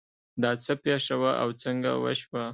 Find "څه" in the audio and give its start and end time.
0.63-0.73